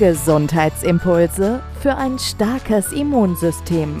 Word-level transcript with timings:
Gesundheitsimpulse 0.00 1.62
für 1.82 1.94
ein 1.94 2.18
starkes 2.18 2.90
Immunsystem. 2.90 4.00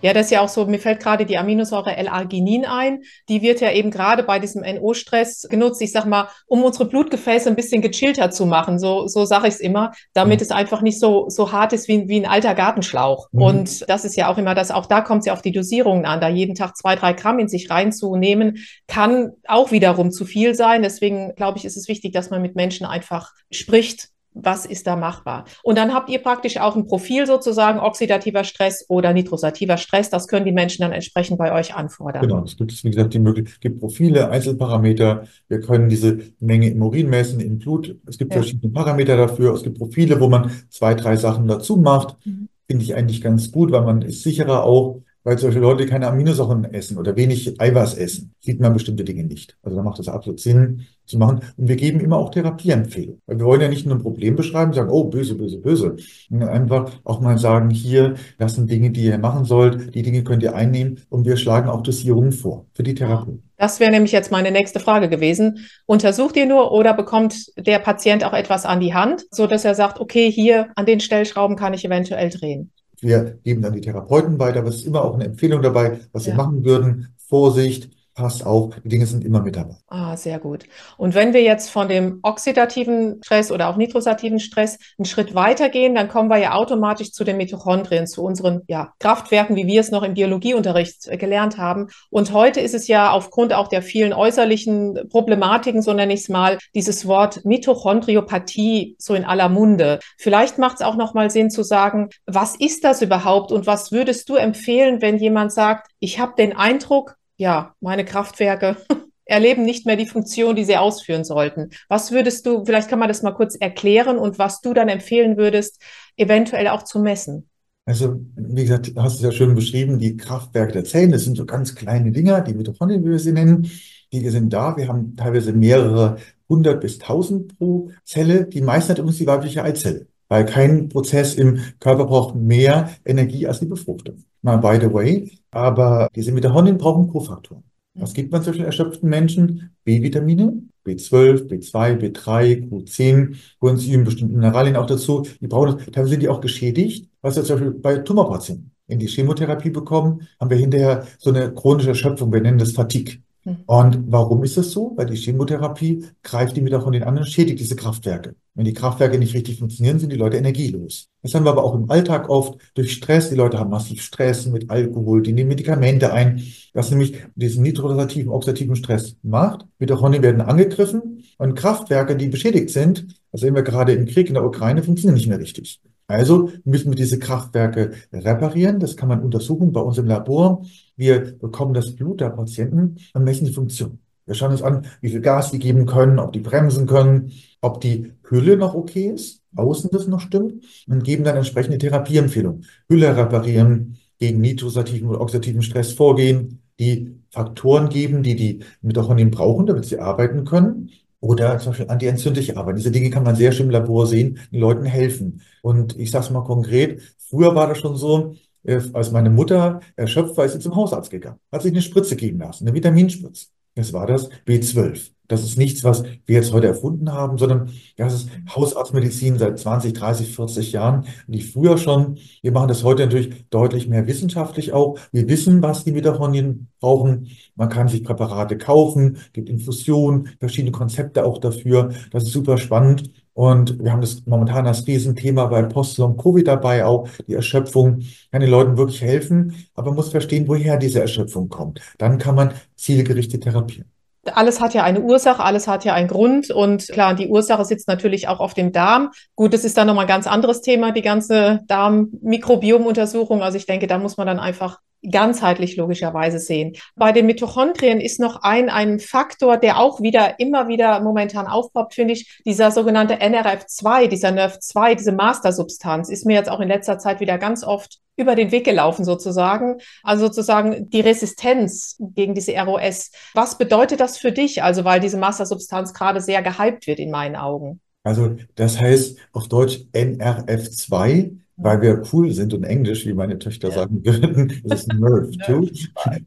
Ja, 0.00 0.12
das 0.12 0.26
ist 0.26 0.30
ja 0.30 0.42
auch 0.42 0.48
so, 0.48 0.64
mir 0.64 0.78
fällt 0.78 1.00
gerade 1.00 1.26
die 1.26 1.36
Aminosäure 1.36 1.96
L-Arginin 1.96 2.64
ein. 2.64 3.02
Die 3.28 3.42
wird 3.42 3.60
ja 3.60 3.72
eben 3.72 3.90
gerade 3.90 4.22
bei 4.22 4.38
diesem 4.38 4.62
NO-Stress 4.62 5.48
genutzt, 5.50 5.82
ich 5.82 5.90
sag 5.90 6.06
mal, 6.06 6.28
um 6.46 6.62
unsere 6.62 6.84
Blutgefäße 6.84 7.48
ein 7.48 7.56
bisschen 7.56 7.82
gechillter 7.82 8.30
zu 8.30 8.46
machen. 8.46 8.78
So, 8.78 9.08
so 9.08 9.24
sage 9.24 9.48
ich 9.48 9.54
es 9.54 9.60
immer, 9.60 9.90
damit 10.12 10.38
mhm. 10.38 10.44
es 10.44 10.50
einfach 10.52 10.82
nicht 10.82 11.00
so, 11.00 11.28
so 11.28 11.50
hart 11.50 11.72
ist 11.72 11.88
wie, 11.88 12.06
wie 12.06 12.20
ein 12.20 12.30
alter 12.30 12.54
Gartenschlauch. 12.54 13.26
Mhm. 13.32 13.42
Und 13.42 13.90
das 13.90 14.04
ist 14.04 14.14
ja 14.14 14.28
auch 14.28 14.38
immer 14.38 14.54
das, 14.54 14.70
auch 14.70 14.86
da 14.86 15.00
kommt 15.00 15.20
es 15.20 15.26
ja 15.26 15.32
auf 15.32 15.42
die 15.42 15.52
Dosierungen 15.52 16.06
an. 16.06 16.20
Da 16.20 16.28
jeden 16.28 16.54
Tag 16.54 16.76
zwei, 16.76 16.94
drei 16.94 17.12
Gramm 17.12 17.40
in 17.40 17.48
sich 17.48 17.70
reinzunehmen, 17.70 18.58
kann 18.86 19.32
auch 19.48 19.72
wiederum 19.72 20.12
zu 20.12 20.26
viel 20.26 20.54
sein. 20.54 20.82
Deswegen 20.82 21.34
glaube 21.34 21.58
ich, 21.58 21.64
ist 21.64 21.76
es 21.76 21.88
wichtig, 21.88 22.12
dass 22.12 22.30
man 22.30 22.40
mit 22.40 22.54
Menschen 22.54 22.86
einfach 22.86 23.32
spricht, 23.50 24.10
was 24.32 24.64
ist 24.64 24.86
da 24.86 24.96
machbar? 24.96 25.44
Und 25.62 25.76
dann 25.76 25.92
habt 25.92 26.08
ihr 26.08 26.20
praktisch 26.20 26.58
auch 26.58 26.76
ein 26.76 26.86
Profil 26.86 27.26
sozusagen, 27.26 27.80
oxidativer 27.80 28.44
Stress 28.44 28.84
oder 28.88 29.12
nitrosativer 29.12 29.76
Stress. 29.76 30.10
Das 30.10 30.28
können 30.28 30.46
die 30.46 30.52
Menschen 30.52 30.82
dann 30.82 30.92
entsprechend 30.92 31.38
bei 31.38 31.52
euch 31.52 31.74
anfordern. 31.74 32.22
Genau, 32.22 32.44
es 32.44 32.56
gibt, 32.56 32.84
wie 32.84 32.90
gesagt, 32.90 33.14
die 33.14 33.18
Möglichkeit, 33.18 33.54
es 33.54 33.60
gibt 33.60 33.80
Profile, 33.80 34.30
Einzelparameter. 34.30 35.24
Wir 35.48 35.60
können 35.60 35.88
diese 35.88 36.18
Menge 36.38 36.70
im 36.70 36.82
Urin 36.82 37.08
messen, 37.08 37.40
im 37.40 37.58
Blut. 37.58 37.96
Es 38.06 38.18
gibt 38.18 38.32
ja. 38.32 38.40
verschiedene 38.40 38.72
Parameter 38.72 39.16
dafür. 39.16 39.54
Es 39.54 39.62
gibt 39.62 39.78
Profile, 39.78 40.20
wo 40.20 40.28
man 40.28 40.50
zwei, 40.70 40.94
drei 40.94 41.16
Sachen 41.16 41.48
dazu 41.48 41.76
macht. 41.76 42.16
Mhm. 42.24 42.48
Finde 42.68 42.84
ich 42.84 42.94
eigentlich 42.94 43.20
ganz 43.20 43.50
gut, 43.50 43.72
weil 43.72 43.82
man 43.82 44.02
ist 44.02 44.22
sicherer 44.22 44.62
auch, 44.62 45.02
weil 45.24 45.38
zum 45.38 45.48
Beispiel 45.48 45.62
Leute 45.62 45.86
keine 45.86 46.08
Aminosäuren 46.08 46.64
essen 46.64 46.98
oder 46.98 47.16
wenig 47.16 47.60
Eiweiß 47.60 47.94
essen, 47.94 48.34
sieht 48.40 48.60
man 48.60 48.72
bestimmte 48.72 49.04
Dinge 49.04 49.24
nicht. 49.24 49.56
Also 49.62 49.76
da 49.76 49.82
macht 49.82 49.98
es 49.98 50.08
absolut 50.08 50.40
Sinn 50.40 50.86
zu 51.04 51.18
machen. 51.18 51.40
Und 51.56 51.68
wir 51.68 51.76
geben 51.76 52.00
immer 52.00 52.16
auch 52.16 52.30
Therapieempfehlungen. 52.30 53.20
Weil 53.26 53.38
wir 53.38 53.44
wollen 53.44 53.60
ja 53.60 53.68
nicht 53.68 53.86
nur 53.86 53.96
ein 53.96 54.02
Problem 54.02 54.36
beschreiben, 54.36 54.72
sagen, 54.72 54.90
oh, 54.90 55.04
böse, 55.04 55.34
böse, 55.34 55.58
böse. 55.58 55.96
Und 56.30 56.42
einfach 56.42 56.90
auch 57.04 57.20
mal 57.20 57.36
sagen, 57.36 57.70
hier, 57.70 58.14
das 58.38 58.54
sind 58.54 58.70
Dinge, 58.70 58.90
die 58.90 59.04
ihr 59.04 59.18
machen 59.18 59.44
sollt, 59.44 59.94
die 59.94 60.02
Dinge 60.02 60.24
könnt 60.24 60.42
ihr 60.42 60.54
einnehmen 60.54 61.00
und 61.10 61.26
wir 61.26 61.36
schlagen 61.36 61.68
auch 61.68 61.82
Dosierungen 61.82 62.32
vor 62.32 62.66
für 62.72 62.82
die 62.82 62.94
Therapie. 62.94 63.42
Das 63.56 63.78
wäre 63.78 63.90
nämlich 63.90 64.12
jetzt 64.12 64.32
meine 64.32 64.50
nächste 64.50 64.80
Frage 64.80 65.10
gewesen. 65.10 65.66
Untersucht 65.84 66.36
ihr 66.36 66.46
nur 66.46 66.72
oder 66.72 66.94
bekommt 66.94 67.52
der 67.58 67.78
Patient 67.78 68.24
auch 68.24 68.32
etwas 68.32 68.64
an 68.64 68.80
die 68.80 68.94
Hand, 68.94 69.26
so 69.30 69.46
dass 69.46 69.66
er 69.66 69.74
sagt, 69.74 70.00
okay, 70.00 70.30
hier 70.30 70.68
an 70.76 70.86
den 70.86 71.00
Stellschrauben 71.00 71.56
kann 71.56 71.74
ich 71.74 71.84
eventuell 71.84 72.30
drehen? 72.30 72.72
Wir 73.00 73.38
geben 73.42 73.62
dann 73.62 73.72
die 73.72 73.80
Therapeuten 73.80 74.38
weiter, 74.38 74.60
aber 74.60 74.68
es 74.68 74.76
ist 74.76 74.86
immer 74.86 75.04
auch 75.04 75.14
eine 75.14 75.24
Empfehlung 75.24 75.62
dabei, 75.62 76.00
was 76.12 76.26
ja. 76.26 76.32
sie 76.32 76.36
machen 76.36 76.64
würden. 76.64 77.14
Vorsicht, 77.16 77.90
passt 78.14 78.44
auf, 78.44 78.74
die 78.84 78.88
Dinge 78.88 79.06
sind 79.06 79.24
immer 79.24 79.40
mit 79.40 79.56
dabei. 79.56 79.76
Ah, 79.88 80.16
sehr 80.16 80.38
gut. 80.38 80.64
Und 80.96 81.14
wenn 81.14 81.32
wir 81.32 81.42
jetzt 81.42 81.70
von 81.70 81.88
dem 81.88 82.20
oxidativen 82.22 83.20
Stress 83.24 83.50
oder 83.50 83.68
auch 83.68 83.76
nitrosativen 83.76 84.40
Stress 84.40 84.78
einen 84.98 85.06
Schritt 85.06 85.34
weitergehen, 85.34 85.94
dann 85.94 86.08
kommen 86.08 86.28
wir 86.28 86.38
ja 86.38 86.52
automatisch 86.54 87.12
zu 87.12 87.24
den 87.24 87.36
Mitochondrien, 87.36 88.06
zu 88.06 88.22
unseren 88.22 88.62
ja, 88.68 88.92
Kraftwerken, 88.98 89.56
wie 89.56 89.66
wir 89.66 89.80
es 89.80 89.90
noch 89.90 90.02
im 90.02 90.14
Biologieunterricht 90.14 91.08
äh, 91.08 91.16
gelernt 91.16 91.56
haben. 91.56 91.88
Und 92.10 92.32
heute 92.32 92.60
ist 92.60 92.74
es 92.74 92.88
ja 92.88 93.10
aufgrund 93.10 93.52
auch 93.52 93.68
der 93.68 93.82
vielen 93.82 94.12
äußerlichen 94.12 95.08
Problematiken, 95.10 95.82
so 95.82 95.92
nenne 95.92 96.12
ich 96.12 96.20
es 96.20 96.28
mal, 96.28 96.58
dieses 96.74 97.06
Wort 97.06 97.44
Mitochondriopathie 97.44 98.96
so 98.98 99.14
in 99.14 99.24
aller 99.24 99.48
Munde. 99.48 100.00
Vielleicht 100.18 100.58
macht 100.58 100.76
es 100.76 100.82
auch 100.82 100.96
nochmal 100.96 101.30
Sinn 101.30 101.50
zu 101.50 101.62
sagen, 101.62 102.10
was 102.26 102.56
ist 102.56 102.84
das 102.84 103.02
überhaupt 103.02 103.52
und 103.52 103.66
was 103.66 103.92
würdest 103.92 104.28
du 104.28 104.36
empfehlen, 104.36 105.00
wenn 105.00 105.18
jemand 105.18 105.52
sagt, 105.52 105.88
ich 106.00 106.18
habe 106.18 106.32
den 106.36 106.56
Eindruck, 106.56 107.16
ja, 107.40 107.74
meine 107.80 108.04
Kraftwerke 108.04 108.76
erleben 109.24 109.64
nicht 109.64 109.86
mehr 109.86 109.96
die 109.96 110.06
Funktion, 110.06 110.54
die 110.56 110.64
sie 110.64 110.76
ausführen 110.76 111.24
sollten. 111.24 111.70
Was 111.88 112.12
würdest 112.12 112.44
du, 112.44 112.66
vielleicht 112.66 112.90
kann 112.90 112.98
man 112.98 113.08
das 113.08 113.22
mal 113.22 113.32
kurz 113.32 113.56
erklären 113.56 114.18
und 114.18 114.38
was 114.38 114.60
du 114.60 114.74
dann 114.74 114.90
empfehlen 114.90 115.38
würdest, 115.38 115.80
eventuell 116.16 116.68
auch 116.68 116.82
zu 116.82 117.00
messen? 117.00 117.48
Also, 117.86 118.20
wie 118.36 118.62
gesagt, 118.62 118.92
hast 118.94 119.14
du 119.14 119.26
es 119.26 119.32
ja 119.32 119.32
schön 119.32 119.54
beschrieben, 119.54 119.98
die 119.98 120.18
Kraftwerke 120.18 120.72
der 120.74 120.84
Zellen, 120.84 121.12
das 121.12 121.24
sind 121.24 121.36
so 121.36 121.46
ganz 121.46 121.74
kleine 121.74 122.12
Dinger, 122.12 122.42
die 122.42 122.52
Mitochondrien, 122.52 123.02
wie 123.04 123.10
wir 123.10 123.18
sie 123.18 123.32
nennen, 123.32 123.70
die 124.12 124.28
sind 124.28 124.52
da. 124.52 124.76
Wir 124.76 124.88
haben 124.88 125.16
teilweise 125.16 125.54
mehrere 125.54 126.18
hundert 126.46 126.82
bis 126.82 126.98
tausend 126.98 127.56
pro 127.58 127.90
Zelle. 128.04 128.44
Die 128.44 128.60
meisten 128.60 128.90
hat 128.90 128.98
übrigens 128.98 129.18
die 129.18 129.26
weibliche 129.26 129.64
Eizelle, 129.64 130.08
weil 130.30 130.46
kein 130.46 130.88
Prozess 130.88 131.34
im 131.34 131.58
Körper 131.80 132.06
braucht 132.06 132.34
mehr 132.34 132.90
Energie 133.04 133.46
als 133.46 133.60
die 133.60 133.66
Befruchtung. 133.66 134.24
Mal 134.40 134.56
by 134.56 134.78
the 134.80 134.92
way, 134.92 135.30
aber 135.50 136.08
diese 136.14 136.32
Mitochondrien 136.32 136.78
brauchen 136.78 137.08
Kofaktoren. 137.08 137.64
Was 137.94 138.14
gibt 138.14 138.32
man 138.32 138.42
zwischen 138.42 138.64
erschöpften 138.64 139.10
Menschen? 139.10 139.74
B-Vitamine, 139.84 140.62
B12, 140.86 141.48
B2, 141.48 141.98
B3, 141.98 142.70
Q10, 142.70 143.36
Coenzym, 143.58 144.04
bestimmte 144.04 144.32
Mineralien 144.32 144.76
auch 144.76 144.86
dazu. 144.86 145.26
Die 145.40 145.48
brauchen 145.48 145.76
das. 145.76 145.86
Teilweise 145.86 146.10
sind 146.10 146.22
die 146.22 146.28
auch 146.28 146.40
geschädigt, 146.40 147.10
was 147.20 147.36
wir 147.36 147.42
zum 147.42 147.56
Beispiel 147.56 147.72
bei 147.72 147.98
Tumorpatienten 147.98 148.70
in 148.86 148.98
die 148.98 149.08
Chemotherapie 149.08 149.70
bekommen, 149.70 150.26
haben 150.38 150.50
wir 150.50 150.56
hinterher 150.56 151.06
so 151.18 151.30
eine 151.30 151.52
chronische 151.52 151.90
Erschöpfung. 151.90 152.32
Wir 152.32 152.40
nennen 152.40 152.58
das 152.58 152.72
Fatigue. 152.72 153.18
Mhm. 153.44 153.56
Und 153.66 154.12
warum 154.12 154.42
ist 154.44 154.56
das 154.56 154.70
so? 154.70 154.92
Weil 154.96 155.06
die 155.06 155.16
Chemotherapie 155.16 156.04
greift 156.22 156.56
die 156.56 156.66
von 156.68 156.92
den 156.92 157.04
anderen, 157.04 157.26
schädigt 157.26 157.60
diese 157.60 157.76
Kraftwerke. 157.76 158.34
Wenn 158.60 158.66
die 158.66 158.74
Kraftwerke 158.74 159.18
nicht 159.18 159.32
richtig 159.32 159.58
funktionieren, 159.58 159.98
sind 159.98 160.12
die 160.12 160.18
Leute 160.18 160.36
energielos. 160.36 161.08
Das 161.22 161.34
haben 161.34 161.46
wir 161.46 161.50
aber 161.50 161.64
auch 161.64 161.74
im 161.74 161.90
Alltag 161.90 162.28
oft 162.28 162.60
durch 162.74 162.92
Stress. 162.92 163.30
Die 163.30 163.34
Leute 163.34 163.58
haben 163.58 163.70
massiv 163.70 164.02
Stress 164.02 164.44
mit 164.44 164.68
Alkohol, 164.68 165.22
die 165.22 165.32
nehmen 165.32 165.48
Medikamente 165.48 166.12
ein, 166.12 166.42
was 166.74 166.90
nämlich 166.90 167.14
diesen 167.36 167.62
nitrosativen, 167.62 168.30
oxidativen 168.30 168.76
Stress 168.76 169.16
macht. 169.22 169.64
Mitochondrien 169.78 170.22
werden 170.22 170.42
angegriffen 170.42 171.24
und 171.38 171.54
Kraftwerke, 171.54 172.16
die 172.16 172.28
beschädigt 172.28 172.68
sind, 172.68 173.06
das 173.32 173.40
sehen 173.40 173.54
wir 173.54 173.62
gerade 173.62 173.94
im 173.94 174.04
Krieg 174.04 174.28
in 174.28 174.34
der 174.34 174.44
Ukraine, 174.44 174.82
funktionieren 174.82 175.14
nicht 175.14 175.28
mehr 175.28 175.40
richtig. 175.40 175.80
Also 176.06 176.50
müssen 176.64 176.90
wir 176.90 176.96
diese 176.96 177.18
Kraftwerke 177.18 177.92
reparieren. 178.12 178.78
Das 178.78 178.94
kann 178.94 179.08
man 179.08 179.22
untersuchen 179.22 179.72
bei 179.72 179.80
uns 179.80 179.96
im 179.96 180.04
Labor. 180.04 180.66
Wir 180.96 181.38
bekommen 181.38 181.72
das 181.72 181.96
Blut 181.96 182.20
der 182.20 182.28
Patienten 182.28 182.96
und 183.14 183.24
messen 183.24 183.46
die 183.46 183.54
Funktion. 183.54 184.00
Wir 184.30 184.36
schauen 184.36 184.52
uns 184.52 184.62
an, 184.62 184.86
wie 185.00 185.10
viel 185.10 185.22
Gas 185.22 185.50
die 185.50 185.58
geben 185.58 185.86
können, 185.86 186.20
ob 186.20 186.32
die 186.32 186.38
bremsen 186.38 186.86
können, 186.86 187.32
ob 187.60 187.80
die 187.80 188.12
Hülle 188.28 188.56
noch 188.56 188.76
okay 188.76 189.10
ist, 189.12 189.42
außen 189.56 189.90
das 189.92 190.06
noch 190.06 190.20
stimmt 190.20 190.62
und 190.86 191.02
geben 191.02 191.24
dann 191.24 191.36
entsprechende 191.36 191.78
Therapieempfehlungen. 191.78 192.64
Hülle 192.88 193.16
reparieren, 193.16 193.98
gegen 194.20 194.40
nitrosativen 194.40 195.08
oder 195.08 195.20
oxidativen 195.20 195.62
Stress 195.62 195.94
vorgehen, 195.94 196.62
die 196.78 197.16
Faktoren 197.30 197.88
geben, 197.88 198.22
die 198.22 198.36
die 198.36 198.60
Mitochondrien 198.82 199.32
brauchen, 199.32 199.66
damit 199.66 199.86
sie 199.86 199.98
arbeiten 199.98 200.44
können 200.44 200.90
oder 201.18 201.58
zum 201.58 201.72
Beispiel 201.72 201.90
antientzündliche 201.90 202.56
Arbeit. 202.56 202.78
Diese 202.78 202.92
Dinge 202.92 203.10
kann 203.10 203.24
man 203.24 203.34
sehr 203.34 203.50
schön 203.50 203.66
im 203.66 203.72
Labor 203.72 204.06
sehen, 204.06 204.38
den 204.52 204.60
Leuten 204.60 204.84
helfen. 204.84 205.40
Und 205.60 205.98
ich 205.98 206.12
sage 206.12 206.26
es 206.26 206.30
mal 206.30 206.44
konkret, 206.44 207.02
früher 207.18 207.56
war 207.56 207.66
das 207.66 207.78
schon 207.78 207.96
so, 207.96 208.36
äh, 208.62 208.80
als 208.92 209.10
meine 209.10 209.30
Mutter 209.30 209.80
erschöpft 209.96 210.36
war, 210.36 210.44
ist 210.44 210.52
sie 210.52 210.60
zum 210.60 210.76
Hausarzt 210.76 211.10
gegangen, 211.10 211.40
hat 211.50 211.62
sich 211.62 211.72
eine 211.72 211.82
Spritze 211.82 212.14
geben 212.14 212.38
lassen, 212.38 212.68
eine 212.68 212.76
Vitaminspritze. 212.76 213.46
Das 213.80 213.94
war 213.94 214.06
das 214.06 214.28
B12. 214.46 215.10
Das 215.26 215.42
ist 215.42 215.56
nichts, 215.56 215.84
was 215.84 216.02
wir 216.26 216.34
jetzt 216.34 216.52
heute 216.52 216.66
erfunden 216.66 217.12
haben, 217.12 217.38
sondern 217.38 217.70
das 217.96 218.12
ist 218.12 218.28
Hausarztmedizin 218.54 219.38
seit 219.38 219.58
20, 219.58 219.94
30, 219.94 220.34
40 220.34 220.72
Jahren. 220.72 221.06
Die 221.28 221.40
früher 221.40 221.78
schon. 221.78 222.18
Wir 222.42 222.52
machen 222.52 222.68
das 222.68 222.84
heute 222.84 223.04
natürlich 223.04 223.48
deutlich 223.48 223.88
mehr 223.88 224.06
wissenschaftlich 224.06 224.74
auch. 224.74 224.98
Wir 225.12 225.28
wissen, 225.28 225.62
was 225.62 225.84
die 225.84 225.92
Mitochondrien 225.92 226.68
brauchen. 226.78 227.28
Man 227.54 227.70
kann 227.70 227.88
sich 227.88 228.04
Präparate 228.04 228.58
kaufen, 228.58 229.16
gibt 229.32 229.48
Infusionen, 229.48 230.28
verschiedene 230.40 230.72
Konzepte 230.72 231.24
auch 231.24 231.38
dafür. 231.38 231.90
Das 232.10 232.24
ist 232.24 232.32
super 232.32 232.58
spannend. 232.58 233.10
Und 233.32 233.82
wir 233.82 233.92
haben 233.92 234.00
das 234.00 234.26
momentan 234.26 234.66
als 234.66 234.86
Riesenthema 234.86 235.46
bei 235.46 235.62
Post-Long-Covid 235.62 236.46
dabei, 236.46 236.84
auch 236.84 237.08
die 237.26 237.34
Erschöpfung 237.34 238.02
kann 238.32 238.40
den 238.40 238.50
Leuten 238.50 238.76
wirklich 238.76 239.00
helfen, 239.00 239.54
aber 239.74 239.90
man 239.90 239.96
muss 239.96 240.10
verstehen, 240.10 240.48
woher 240.48 240.76
diese 240.76 241.00
Erschöpfung 241.00 241.48
kommt. 241.48 241.80
Dann 241.98 242.18
kann 242.18 242.34
man 242.34 242.52
zielgerichtet 242.76 243.44
therapieren 243.44 243.90
alles 244.34 244.60
hat 244.60 244.74
ja 244.74 244.84
eine 244.84 245.00
Ursache, 245.00 245.42
alles 245.42 245.66
hat 245.66 245.84
ja 245.84 245.94
einen 245.94 246.08
Grund 246.08 246.50
und 246.50 246.88
klar, 246.88 247.14
die 247.14 247.28
Ursache 247.28 247.64
sitzt 247.64 247.88
natürlich 247.88 248.28
auch 248.28 248.40
auf 248.40 248.54
dem 248.54 248.72
Darm. 248.72 249.10
Gut, 249.34 249.54
das 249.54 249.64
ist 249.64 249.76
dann 249.76 249.86
nochmal 249.86 250.04
ein 250.04 250.08
ganz 250.08 250.26
anderes 250.26 250.60
Thema, 250.60 250.92
die 250.92 251.02
ganze 251.02 251.60
Darm-Mikrobiomuntersuchung. 251.66 253.42
Also 253.42 253.56
ich 253.56 253.66
denke, 253.66 253.86
da 253.86 253.98
muss 253.98 254.16
man 254.16 254.26
dann 254.26 254.38
einfach 254.38 254.78
ganzheitlich 255.08 255.76
logischerweise 255.76 256.38
sehen. 256.38 256.76
Bei 256.96 257.12
den 257.12 257.26
Mitochondrien 257.26 258.00
ist 258.00 258.20
noch 258.20 258.42
ein, 258.42 258.68
ein 258.68 259.00
Faktor, 259.00 259.56
der 259.56 259.78
auch 259.78 260.00
wieder 260.00 260.38
immer 260.38 260.68
wieder 260.68 261.00
momentan 261.00 261.46
aufpoppt, 261.46 261.94
finde 261.94 262.14
ich, 262.14 262.40
dieser 262.44 262.70
sogenannte 262.70 263.14
NRF2, 263.14 264.08
dieser 264.08 264.28
NERV2, 264.28 264.96
diese 264.96 265.12
Mastersubstanz, 265.12 266.08
ist 266.08 266.26
mir 266.26 266.34
jetzt 266.34 266.50
auch 266.50 266.60
in 266.60 266.68
letzter 266.68 266.98
Zeit 266.98 267.20
wieder 267.20 267.38
ganz 267.38 267.64
oft 267.64 267.98
über 268.16 268.34
den 268.34 268.52
Weg 268.52 268.64
gelaufen 268.64 269.04
sozusagen. 269.04 269.78
Also 270.02 270.26
sozusagen 270.26 270.90
die 270.90 271.00
Resistenz 271.00 271.96
gegen 271.98 272.34
diese 272.34 272.52
ROS. 272.52 273.10
Was 273.34 273.56
bedeutet 273.56 274.00
das 274.00 274.18
für 274.18 274.30
dich? 274.30 274.62
Also 274.62 274.84
weil 274.84 275.00
diese 275.00 275.16
Mastersubstanz 275.16 275.94
gerade 275.94 276.20
sehr 276.20 276.42
gehypt 276.42 276.86
wird 276.86 276.98
in 276.98 277.10
meinen 277.10 277.36
Augen. 277.36 277.80
Also 278.02 278.36
das 278.54 278.80
heißt 278.80 279.18
auf 279.32 279.48
Deutsch 279.48 279.80
NRF2 279.92 281.36
weil 281.62 281.82
wir 281.82 282.02
cool 282.12 282.32
sind 282.32 282.54
und 282.54 282.64
Englisch, 282.64 283.06
wie 283.06 283.12
meine 283.12 283.38
Töchter 283.38 283.68
ja. 283.68 283.74
sagen 283.74 284.04
würden, 284.04 284.50
ist 284.64 284.72
es 284.72 284.86
Nerve 284.88 285.30
too. 285.46 285.68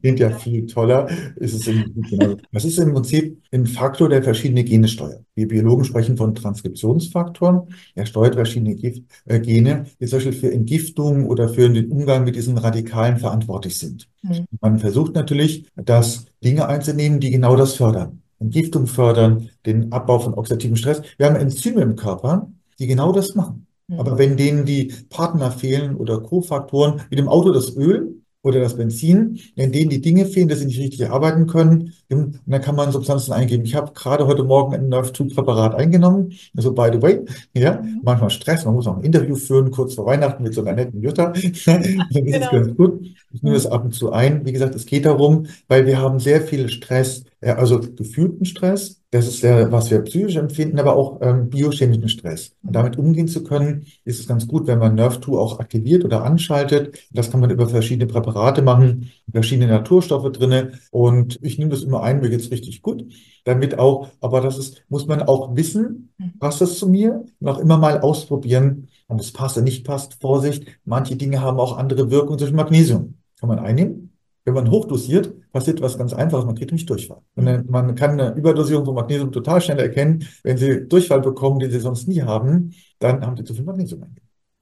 Klingt 0.00 0.20
ja 0.20 0.30
viel 0.30 0.66
toller. 0.66 1.08
Ist 1.36 1.54
es 1.54 1.66
im, 1.66 2.02
genau. 2.08 2.36
Das 2.52 2.64
ist 2.64 2.78
im 2.78 2.92
Prinzip 2.92 3.42
ein 3.52 3.66
Faktor, 3.66 4.08
der 4.08 4.22
verschiedene 4.22 4.64
Gene 4.64 4.88
steuert. 4.88 5.24
Wir 5.34 5.48
Biologen 5.48 5.84
sprechen 5.84 6.16
von 6.16 6.34
Transkriptionsfaktoren. 6.34 7.62
Er 7.94 8.06
steuert 8.06 8.34
verschiedene 8.34 8.74
Gift, 8.74 9.02
äh, 9.24 9.40
Gene, 9.40 9.86
die 10.00 10.06
zum 10.06 10.18
Beispiel 10.18 10.32
für 10.32 10.52
Entgiftung 10.52 11.26
oder 11.26 11.48
für 11.48 11.68
den 11.68 11.90
Umgang 11.90 12.24
mit 12.24 12.36
diesen 12.36 12.56
Radikalen 12.56 13.18
verantwortlich 13.18 13.78
sind. 13.78 14.08
Mhm. 14.22 14.46
Man 14.60 14.78
versucht 14.78 15.14
natürlich, 15.14 15.66
das 15.76 16.26
Dinge 16.42 16.68
einzunehmen, 16.68 17.20
die 17.20 17.30
genau 17.30 17.56
das 17.56 17.74
fördern. 17.74 18.22
Entgiftung 18.38 18.86
fördern, 18.86 19.50
den 19.66 19.92
Abbau 19.92 20.18
von 20.18 20.34
oxidativen 20.34 20.76
Stress. 20.76 21.02
Wir 21.16 21.26
haben 21.26 21.36
Enzyme 21.36 21.80
im 21.80 21.96
Körper, 21.96 22.50
die 22.78 22.86
genau 22.86 23.12
das 23.12 23.34
machen. 23.34 23.63
Aber 23.98 24.14
mhm. 24.14 24.18
wenn 24.18 24.36
denen 24.36 24.64
die 24.64 24.92
Partner 25.10 25.50
fehlen 25.50 25.96
oder 25.96 26.20
Kofaktoren, 26.20 27.02
wie 27.10 27.16
dem 27.16 27.28
Auto 27.28 27.52
das 27.52 27.76
Öl 27.76 28.20
oder 28.42 28.60
das 28.60 28.76
Benzin, 28.76 29.40
wenn 29.56 29.72
denen 29.72 29.90
die 29.90 30.02
Dinge 30.02 30.26
fehlen, 30.26 30.48
dass 30.48 30.58
sie 30.58 30.66
nicht 30.66 30.78
richtig 30.78 31.08
arbeiten 31.08 31.46
können, 31.46 31.94
dann 32.08 32.60
kann 32.60 32.76
man 32.76 32.92
Substanzen 32.92 33.32
eingeben. 33.32 33.64
Ich 33.64 33.74
habe 33.74 33.92
gerade 33.94 34.26
heute 34.26 34.44
Morgen 34.44 34.74
ein 34.74 34.88
Nerve-2-Präparat 34.88 35.74
eingenommen. 35.74 36.32
Also 36.54 36.72
by 36.72 36.90
the 36.92 37.00
way, 37.00 37.24
ja, 37.54 37.80
mhm. 37.80 38.00
manchmal 38.02 38.30
Stress, 38.30 38.64
man 38.66 38.74
muss 38.74 38.86
auch 38.86 38.98
ein 38.98 39.04
Interview 39.04 39.34
führen, 39.34 39.70
kurz 39.70 39.94
vor 39.94 40.06
Weihnachten 40.06 40.42
mit 40.42 40.52
so 40.52 40.60
einer 40.60 40.74
netten 40.74 41.02
Jutta. 41.02 41.32
dann 41.66 41.82
ist 41.82 42.04
genau. 42.10 42.46
es 42.46 42.50
ganz 42.50 42.76
gut. 42.76 43.02
Ich 43.32 43.42
nehme 43.42 43.56
das 43.56 43.66
ab 43.66 43.84
und 43.84 43.94
zu 43.94 44.12
ein. 44.12 44.44
Wie 44.44 44.52
gesagt, 44.52 44.74
es 44.74 44.84
geht 44.86 45.06
darum, 45.06 45.46
weil 45.68 45.86
wir 45.86 45.98
haben 45.98 46.20
sehr 46.20 46.42
viel 46.42 46.68
Stress, 46.68 47.24
also 47.52 47.80
gefühlten 47.80 48.44
Stress, 48.44 49.02
das 49.10 49.28
ist 49.28 49.42
der, 49.42 49.70
was 49.70 49.90
wir 49.90 50.00
psychisch 50.00 50.36
empfinden, 50.36 50.78
aber 50.78 50.96
auch 50.96 51.20
ähm, 51.20 51.48
biochemischen 51.48 52.08
Stress. 52.08 52.56
Und 52.62 52.74
damit 52.74 52.98
umgehen 52.98 53.28
zu 53.28 53.44
können, 53.44 53.86
ist 54.04 54.18
es 54.18 54.26
ganz 54.26 54.48
gut, 54.48 54.66
wenn 54.66 54.78
man 54.78 54.98
Nerve2 54.98 55.38
auch 55.38 55.60
aktiviert 55.60 56.04
oder 56.04 56.24
anschaltet. 56.24 56.98
Das 57.12 57.30
kann 57.30 57.40
man 57.40 57.50
über 57.50 57.68
verschiedene 57.68 58.06
Präparate 58.06 58.62
machen, 58.62 59.12
verschiedene 59.30 59.68
Naturstoffe 59.68 60.32
drinne. 60.32 60.72
Und 60.90 61.38
ich 61.42 61.58
nehme 61.58 61.70
das 61.70 61.82
immer 61.82 62.02
ein, 62.02 62.20
mir 62.20 62.30
geht's 62.30 62.50
richtig 62.50 62.82
gut. 62.82 63.04
Damit 63.44 63.78
auch, 63.78 64.08
aber 64.20 64.40
das 64.40 64.58
ist, 64.58 64.84
muss 64.88 65.06
man 65.06 65.22
auch 65.22 65.54
wissen, 65.54 66.10
passt 66.40 66.60
das 66.60 66.78
zu 66.78 66.88
mir? 66.88 67.24
Und 67.40 67.48
auch 67.48 67.58
immer 67.58 67.78
mal 67.78 68.00
ausprobieren, 68.00 68.88
ob 69.06 69.20
es 69.20 69.32
passt 69.32 69.56
oder 69.56 69.64
nicht 69.64 69.86
passt. 69.86 70.20
Vorsicht, 70.20 70.66
manche 70.84 71.16
Dinge 71.16 71.40
haben 71.40 71.60
auch 71.60 71.76
andere 71.76 72.10
Wirkungen, 72.10 72.38
zum 72.38 72.46
Beispiel 72.46 72.56
Magnesium. 72.56 73.14
Kann 73.38 73.48
man 73.48 73.58
einnehmen, 73.58 74.13
wenn 74.44 74.54
man 74.54 74.70
hochdosiert, 74.70 75.50
passiert 75.52 75.80
was 75.80 75.96
ganz 75.96 76.12
Einfaches, 76.12 76.44
man 76.44 76.54
kriegt 76.54 76.70
nämlich 76.70 76.86
Durchfall. 76.86 77.22
Und 77.34 77.70
man 77.70 77.94
kann 77.94 78.20
eine 78.20 78.34
Überdosierung 78.34 78.84
von 78.84 78.94
Magnesium 78.94 79.32
total 79.32 79.60
schnell 79.60 79.78
erkennen. 79.78 80.28
Wenn 80.42 80.58
Sie 80.58 80.86
Durchfall 80.86 81.20
bekommen, 81.20 81.60
den 81.60 81.70
Sie 81.70 81.80
sonst 81.80 82.06
nie 82.08 82.22
haben, 82.22 82.74
dann 82.98 83.24
haben 83.24 83.36
Sie 83.36 83.44
zu 83.44 83.54
viel 83.54 83.64
Magnesium. 83.64 84.04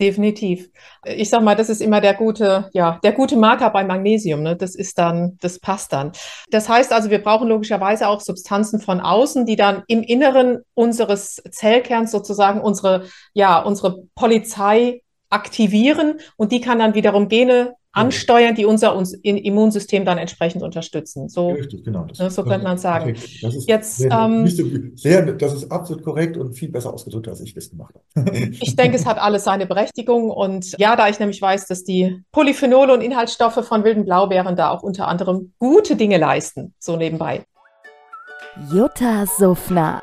Definitiv. 0.01 0.69
Ich 1.05 1.31
sag 1.31 1.45
mal, 1.45 1.55
das 1.55 1.69
ist 1.69 1.81
immer 1.81 2.01
der 2.01 2.15
gute, 2.15 2.69
ja, 2.73 2.99
der 3.05 3.13
gute 3.13 3.37
Marker 3.37 3.71
bei 3.71 3.85
Magnesium. 3.85 4.43
Ne? 4.43 4.57
Das 4.57 4.75
ist 4.75 4.99
dann, 4.99 5.39
das 5.41 5.61
passt 5.61 5.93
dann. 5.93 6.11
Das 6.51 6.69
heißt 6.69 6.93
also, 6.93 7.11
wir 7.11 7.23
brauchen 7.23 7.47
logischerweise 7.47 8.09
auch 8.09 8.21
Substanzen 8.21 8.81
von 8.81 9.01
außen, 9.01 9.47
die 9.47 9.55
dann 9.55 9.85
im 9.87 10.03
Inneren 10.03 10.59
unseres 10.75 11.41
Zellkerns 11.51 12.11
sozusagen 12.11 12.61
unsere, 12.61 13.05
ja, 13.33 13.61
unsere 13.63 14.03
Polizei 14.17 15.03
aktivieren 15.33 16.21
und 16.37 16.53
die 16.53 16.61
kann 16.61 16.79
dann 16.79 16.95
wiederum 16.95 17.29
Gene 17.29 17.75
ansteuern, 17.93 18.55
die 18.55 18.65
unser 18.65 18.97
uns 18.97 19.13
Immunsystem 19.13 20.05
dann 20.05 20.17
entsprechend 20.17 20.63
unterstützen. 20.63 21.29
So, 21.29 21.51
Richtig, 21.51 21.85
genau. 21.85 22.05
Das, 22.05 22.19
ne, 22.19 22.31
so 22.31 22.43
könnte 22.43 22.65
man 22.65 22.79
sagen. 22.79 23.15
Das 23.43 23.55
ist, 23.55 23.69
Jetzt, 23.69 23.99
sehr, 23.99 24.11
ähm, 24.11 24.47
sehr, 24.97 25.33
das 25.33 25.53
ist 25.53 25.71
absolut 25.71 26.03
korrekt 26.03 26.37
und 26.39 26.55
viel 26.55 26.71
besser 26.71 26.93
ausgedrückt, 26.93 27.29
als 27.29 27.41
ich 27.43 27.55
das 27.55 27.71
gemacht 27.71 27.95
habe. 28.17 28.31
ich 28.61 28.77
denke, 28.77 28.97
es 28.97 29.05
hat 29.05 29.19
alles 29.19 29.45
seine 29.45 29.67
Berechtigung. 29.67 30.31
Und 30.31 30.75
ja, 30.79 30.97
da 30.97 31.09
ich 31.09 31.19
nämlich 31.19 31.41
weiß, 31.41 31.67
dass 31.67 31.85
die 31.85 32.23
Polyphenole 32.33 32.95
und 32.95 33.03
Inhaltsstoffe 33.03 33.65
von 33.67 33.85
wilden 33.85 34.05
Blaubeeren 34.05 34.57
da 34.57 34.71
auch 34.71 34.83
unter 34.83 35.09
anderem 35.09 35.53
gute 35.59 35.97
Dinge 35.97 36.17
leisten, 36.17 36.75
so 36.79 36.97
nebenbei. 36.97 37.45
Jutta 38.71 39.27
Suffner. 39.27 40.03